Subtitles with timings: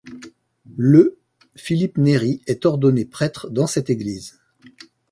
[0.77, 1.19] Le,
[1.55, 4.39] Philippe Néri est ordonné prêtre dans cette église.